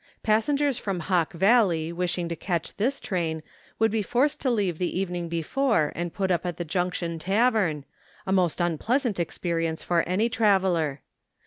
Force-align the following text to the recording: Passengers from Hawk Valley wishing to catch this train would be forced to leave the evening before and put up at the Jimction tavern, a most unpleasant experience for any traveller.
Passengers 0.23 0.79
from 0.79 1.01
Hawk 1.01 1.31
Valley 1.31 1.93
wishing 1.93 2.27
to 2.27 2.35
catch 2.35 2.75
this 2.77 2.99
train 2.99 3.43
would 3.77 3.91
be 3.91 4.01
forced 4.01 4.41
to 4.41 4.49
leave 4.49 4.79
the 4.79 4.99
evening 4.99 5.29
before 5.29 5.91
and 5.95 6.11
put 6.11 6.31
up 6.31 6.43
at 6.43 6.57
the 6.57 6.65
Jimction 6.65 7.19
tavern, 7.19 7.85
a 8.25 8.31
most 8.31 8.59
unpleasant 8.59 9.19
experience 9.19 9.83
for 9.83 10.01
any 10.09 10.27
traveller. 10.27 11.01